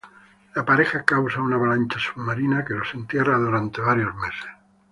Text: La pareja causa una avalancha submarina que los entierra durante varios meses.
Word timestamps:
La 0.55 0.65
pareja 0.65 1.05
causa 1.05 1.43
una 1.43 1.57
avalancha 1.57 1.99
submarina 1.99 2.65
que 2.65 2.73
los 2.73 2.91
entierra 2.95 3.37
durante 3.37 3.81
varios 3.81 4.15
meses. 4.15 4.47